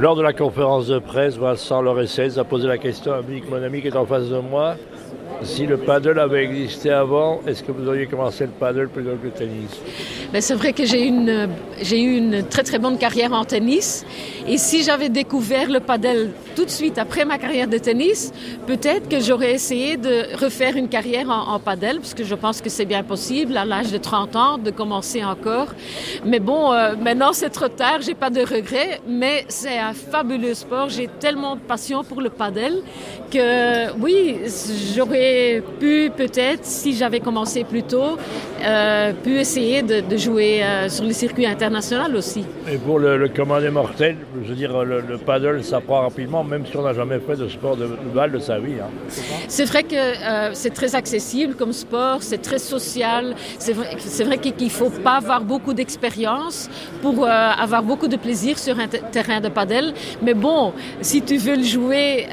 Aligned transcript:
Lors 0.00 0.14
de 0.14 0.22
la 0.22 0.32
conférence 0.32 0.86
de 0.86 1.00
presse, 1.00 1.36
Vincent 1.38 1.82
Loressez 1.82 2.38
a 2.38 2.44
posé 2.44 2.68
la 2.68 2.78
question 2.78 3.14
à 3.14 3.20
mon 3.50 3.62
ami 3.64 3.80
qui 3.80 3.88
est 3.88 3.96
en 3.96 4.06
face 4.06 4.28
de 4.28 4.38
moi. 4.38 4.76
Si 5.42 5.66
le 5.66 5.76
paddle 5.76 6.20
avait 6.20 6.44
existé 6.44 6.90
avant, 6.90 7.40
est-ce 7.48 7.64
que 7.64 7.72
vous 7.72 7.88
auriez 7.88 8.06
commencé 8.06 8.44
le 8.44 8.52
paddle 8.52 8.90
plutôt 8.90 9.16
que 9.16 9.24
le 9.24 9.30
tennis? 9.32 9.80
Ben, 10.32 10.40
C'est 10.40 10.54
vrai 10.54 10.72
que 10.72 10.84
j'ai 10.84 11.06
eu 11.06 12.16
une 12.16 12.42
très 12.48 12.62
très 12.62 12.78
bonne 12.78 12.98
carrière 12.98 13.32
en 13.32 13.44
tennis. 13.44 14.04
Et 14.46 14.58
si 14.58 14.82
j'avais 14.82 15.08
découvert 15.08 15.68
le 15.68 15.80
paddle 15.80 16.30
tout 16.56 16.64
de 16.64 16.70
suite 16.70 16.98
après 16.98 17.24
ma 17.24 17.38
carrière 17.38 17.68
de 17.68 17.78
tennis, 17.78 18.32
peut-être 18.66 19.08
que 19.08 19.20
j'aurais 19.20 19.52
essayé 19.52 19.96
de 19.96 20.34
refaire 20.42 20.76
une 20.76 20.88
carrière 20.88 21.28
en, 21.30 21.54
en 21.54 21.58
paddle, 21.58 21.98
parce 22.00 22.14
que 22.14 22.24
je 22.24 22.34
pense 22.34 22.60
que 22.60 22.70
c'est 22.70 22.86
bien 22.86 23.02
possible 23.02 23.56
à 23.56 23.64
l'âge 23.64 23.92
de 23.92 23.98
30 23.98 24.36
ans 24.36 24.58
de 24.58 24.70
commencer 24.70 25.22
encore. 25.24 25.68
Mais 26.24 26.40
bon, 26.40 26.72
euh, 26.72 26.94
maintenant 26.96 27.32
c'est 27.32 27.50
trop 27.50 27.68
tard, 27.68 28.00
j'ai 28.00 28.14
pas 28.14 28.30
de 28.30 28.40
regrets, 28.40 29.00
mais 29.06 29.44
c'est 29.48 29.78
un 29.78 29.92
fabuleux 29.92 30.54
sport. 30.54 30.88
J'ai 30.88 31.08
tellement 31.20 31.56
de 31.56 31.60
passion 31.60 32.04
pour 32.04 32.20
le 32.20 32.30
paddle 32.30 32.82
que 33.30 33.92
oui, 34.00 34.38
j'aurais 34.94 35.62
pu 35.78 36.10
peut-être, 36.16 36.64
si 36.64 36.94
j'avais 36.94 37.20
commencé 37.20 37.64
plus 37.64 37.82
tôt, 37.82 38.16
euh, 38.62 39.12
pu 39.12 39.38
essayer 39.38 39.82
de, 39.82 40.16
jouer 40.18 40.62
euh, 40.62 40.88
sur 40.88 41.04
le 41.04 41.12
circuit 41.12 41.46
international 41.46 42.14
aussi. 42.16 42.44
Et 42.70 42.76
pour 42.76 42.98
le, 42.98 43.16
le 43.16 43.28
commandé 43.28 43.70
mortel, 43.70 44.16
je 44.42 44.48
veux 44.48 44.54
dire, 44.54 44.84
le, 44.84 45.18
paddle 45.18 45.62
s'apprend 45.64 46.02
rapidement, 46.02 46.44
même 46.44 46.64
si 46.66 46.76
on 46.76 46.82
n'a 46.82 46.92
jamais 46.94 47.18
fait 47.18 47.36
de 47.36 47.48
sport 47.48 47.76
de, 47.76 47.86
balle 48.14 48.32
de 48.32 48.38
sa 48.38 48.58
vie. 48.58 48.74
Hein. 48.80 48.90
C'est 49.48 49.64
vrai 49.64 49.82
que 49.82 49.96
euh, 49.96 50.50
c'est 50.52 50.74
très 50.74 50.94
accessible 50.94 51.54
comme 51.54 51.72
sport, 51.72 52.22
c'est 52.22 52.42
très 52.42 52.58
social. 52.58 53.34
C'est 53.58 53.72
vrai, 53.72 53.96
vrai 54.24 54.38
qu'il 54.38 54.66
ne 54.66 54.70
faut 54.70 54.90
pas 54.90 55.16
avoir 55.16 55.42
beaucoup 55.42 55.72
d'expérience 55.74 56.68
pour 57.02 57.26
avoir 57.26 57.82
beaucoup 57.82 58.08
de 58.08 58.16
plaisir 58.16 58.58
sur 58.58 58.78
un 58.78 58.88
terrain 58.88 59.40
de 59.40 59.48
paddle. 59.48 59.92
Mais 60.22 60.34
bon, 60.34 60.72
si 61.00 61.22
tu 61.22 61.36
veux 61.36 61.56
le 61.56 61.62
jouer 61.62 62.26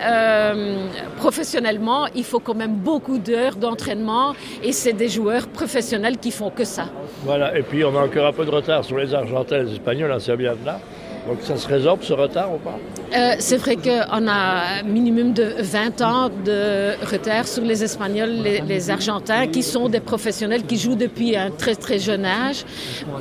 professionnellement, 1.17 2.07
il 2.15 2.23
faut 2.23 2.39
quand 2.39 2.55
même 2.55 2.75
beaucoup 2.75 3.17
d'heures 3.17 3.55
d'entraînement 3.55 4.33
et 4.63 4.71
c'est 4.71 4.93
des 4.93 5.09
joueurs 5.09 5.47
professionnels 5.47 6.17
qui 6.17 6.31
font 6.31 6.49
que 6.49 6.63
ça. 6.63 6.85
Voilà, 7.23 7.57
et 7.57 7.63
puis 7.63 7.74
on 7.83 7.95
a 7.95 8.05
encore 8.05 8.27
un 8.27 8.33
peu 8.33 8.45
de 8.45 8.51
retard 8.51 8.83
sur 8.85 8.97
les 8.97 9.13
Argentins 9.13 9.57
et 9.57 9.63
les 9.63 9.73
Espagnols, 9.73 10.11
hein, 10.11 10.19
c'est 10.19 10.37
bien 10.37 10.55
là. 10.65 10.79
Donc 11.27 11.37
ça 11.41 11.57
se 11.57 11.67
résorbe 11.67 12.03
ce 12.03 12.13
retard 12.13 12.53
ou 12.53 12.57
pas? 12.57 12.77
Euh, 13.15 13.35
C'est 13.39 13.57
vrai 13.57 13.77
qu'on 13.77 14.27
a 14.27 14.79
un 14.79 14.83
minimum 14.83 15.33
de 15.33 15.55
20 15.59 16.01
ans 16.01 16.29
de 16.29 16.91
retard 17.05 17.47
sur 17.47 17.63
les 17.63 17.83
Espagnols, 17.83 18.29
les, 18.67 18.89
Argentins, 18.91 19.47
qui 19.47 19.63
sont 19.63 19.89
des 19.89 19.99
professionnels 19.99 20.63
qui 20.63 20.77
jouent 20.77 20.95
depuis 20.95 21.35
un 21.35 21.49
très 21.49 21.75
très 21.75 21.97
jeune 21.97 22.25
âge. 22.25 22.63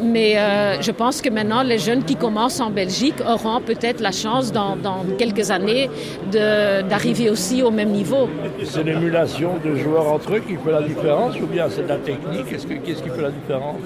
Mais 0.02 0.36
euh, 0.36 0.82
je 0.82 0.90
pense 0.90 1.22
que 1.22 1.30
maintenant, 1.30 1.62
les 1.62 1.78
jeunes 1.78 2.04
qui 2.04 2.16
commencent 2.16 2.60
en 2.60 2.70
Belgique 2.70 3.16
auront 3.26 3.60
peut-être 3.60 4.00
la 4.00 4.12
chance 4.12 4.52
dans, 4.52 4.76
quelques 5.18 5.50
années 5.50 5.88
d'arriver 6.30 7.30
aussi 7.30 7.62
au 7.62 7.70
même 7.70 7.90
niveau. 7.90 8.28
C'est 8.64 8.82
l'émulation 8.82 9.52
de 9.64 9.74
joueurs 9.76 10.08
entre 10.12 10.34
eux 10.34 10.42
qui 10.46 10.56
fait 10.56 10.72
la 10.72 10.82
différence 10.82 11.36
ou 11.40 11.46
bien 11.46 11.66
c'est 11.70 11.84
de 11.84 11.88
la 11.88 11.96
technique? 11.96 12.46
Qu'est-ce 12.48 13.02
qui 13.02 13.08
fait 13.08 13.22
la 13.22 13.30
différence? 13.30 13.76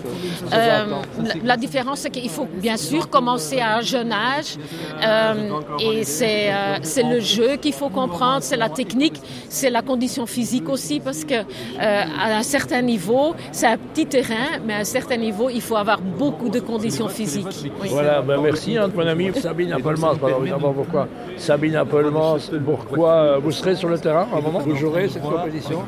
Euh, 0.52 0.84
la, 1.22 1.34
la 1.44 1.56
différence, 1.56 2.00
c'est 2.00 2.10
qu'il 2.10 2.30
faut 2.30 2.48
bien 2.52 2.76
sûr 2.76 3.08
commencer 3.08 3.60
à 3.60 3.76
un 3.76 3.80
jeune 3.80 4.07
Euh, 4.10 5.60
et 5.80 6.02
euh, 6.22 6.76
c'est 6.82 7.02
le 7.02 7.20
jeu 7.20 7.56
qu'il 7.56 7.72
faut 7.72 7.88
comprendre, 7.88 8.42
c'est 8.42 8.56
la 8.56 8.68
technique, 8.68 9.20
c'est 9.48 9.70
la 9.70 9.82
condition 9.82 10.26
physique 10.26 10.68
aussi, 10.68 11.00
parce 11.00 11.24
que 11.24 11.34
euh, 11.34 11.42
à 11.78 12.36
un 12.36 12.42
certain 12.42 12.82
niveau, 12.82 13.34
c'est 13.52 13.66
un 13.66 13.76
petit 13.76 14.06
terrain, 14.06 14.58
mais 14.64 14.74
à 14.74 14.78
un 14.78 14.84
certain 14.84 15.16
niveau, 15.16 15.48
il 15.50 15.62
faut 15.62 15.76
avoir 15.76 16.00
beaucoup 16.00 16.48
de 16.48 16.60
conditions 16.60 17.08
physiques. 17.08 17.70
Voilà, 17.90 18.22
ben 18.22 18.40
merci 18.40 18.76
hein, 18.76 18.90
mon 18.94 19.06
ami 19.06 19.30
Sabine 19.34 19.72
Appelmans. 19.72 20.16
pourquoi 20.74 21.08
Sabine 21.36 21.76
Appelmans, 21.76 22.38
pourquoi 22.64 23.38
vous 23.38 23.52
serez 23.52 23.76
sur 23.76 23.88
le 23.88 23.98
terrain 23.98 24.26
à 24.32 24.38
un 24.38 24.40
moment 24.40 24.60
Vous 24.60 24.76
jouerez 24.76 25.08
cette 25.08 25.22
compétition? 25.22 25.82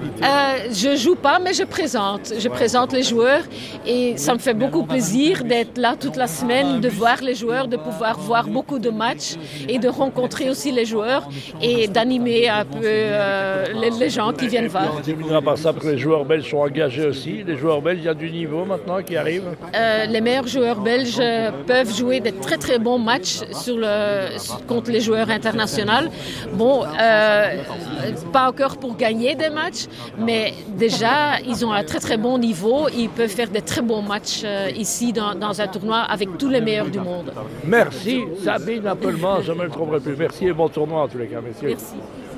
Je 0.71 0.97
joue 0.97 1.17
pas, 1.17 1.39
mais 1.39 1.55
je 1.55 1.65
présente. 1.65 2.33
Je 2.39 2.49
présente 2.49 2.93
les 2.93 3.03
joueurs 3.03 3.43
et 3.87 4.17
ça 4.17 4.35
me 4.35 4.39
fait 4.39 4.55
beaucoup 4.55 4.85
plaisir 4.85 5.45
d'être 5.45 5.79
là 5.79 5.97
toute 5.99 6.17
la 6.17 6.27
semaine, 6.27 6.81
de 6.81 6.89
voir 6.89 7.21
les 7.23 7.35
joueurs, 7.35 7.69
de 7.69 7.77
pouvoir 7.77 8.10
voir 8.19 8.47
beaucoup 8.49 8.79
de 8.79 8.91
matchs 8.91 9.37
et 9.69 9.79
de 9.79 9.89
rencontrer 9.89 10.51
aussi 10.51 10.73
les 10.73 10.85
joueurs 10.85 11.29
et 11.61 11.89
d'animer 11.89 12.49
un 12.49 12.65
peu 12.65 12.81
euh, 12.85 13.67
les, 13.99 14.11
gens 14.11 14.33
qui 14.33 14.49
viennent 14.49 14.69
voir. 14.69 14.95
On 14.99 15.01
terminera 15.01 15.43
par 15.43 15.59
ça 15.59 15.73
parce 15.73 15.85
que 15.85 15.91
les 15.91 15.99
joueurs 15.99 16.25
belges 16.25 16.51
sont 16.51 16.59
engagés 16.59 17.07
aussi. 17.07 17.43
Les 17.47 17.57
joueurs 17.57 17.81
belges, 17.83 18.01
il 18.01 18.07
y 18.07 18.09
a 18.09 18.15
du 18.15 18.31
niveau 18.31 18.65
maintenant 18.65 19.03
qui 19.03 19.17
arrive 19.17 19.45
euh, 19.75 20.07
Les 20.07 20.21
meilleurs 20.21 20.47
joueurs 20.47 20.81
belges 20.81 21.23
peuvent 21.67 21.95
jouer 21.95 22.21
des 22.21 22.33
très 22.33 22.57
très 22.57 22.79
bons 22.79 22.99
matchs 22.99 23.41
sur 23.53 23.77
le, 23.77 24.37
contre 24.67 24.91
les 24.91 25.01
joueurs 25.01 25.31
internationaux. 25.31 26.11
Bon, 26.55 26.85
euh, 26.85 27.57
pas 28.33 28.49
encore 28.49 28.77
pour 28.79 28.97
gagner 28.97 29.35
des 29.35 29.51
matchs, 29.51 29.87
mais 30.19 30.55
déjà, 30.69 31.39
ils 31.47 31.65
ont 31.65 31.73
un 31.73 31.85
très 31.85 32.01
très 32.01 32.17
bon 32.17 32.39
niveau. 32.39 32.89
Ils 32.97 33.09
peuvent 33.09 33.29
faire 33.29 33.49
des 33.49 33.63
très 33.63 33.83
bons 33.83 34.03
matchs 34.03 34.45
ici 34.77 35.13
dans, 35.13 35.35
dans 35.35 35.61
un 35.61 35.67
tournoi 35.69 35.99
avec 35.99 36.39
tous 36.39 36.49
les 36.49 36.61
meilleurs 36.61 36.91
du 36.91 37.01
monde. 37.01 37.33
Merci. 37.65 37.90
Merci 37.91 38.25
Sabine 38.45 38.87
Appelman, 38.87 39.43
je 39.43 39.53
ne 39.53 39.59
me 39.59 39.65
le 39.65 39.71
trouverai 39.71 40.01
plus. 40.01 40.17
Merci 40.17 40.47
et 40.47 40.53
bon 40.53 40.69
tournoi 40.69 41.03
en 41.03 41.09
tous 41.09 41.19
les 41.19 41.27
cas, 41.27 41.41
messieurs. 41.41 41.77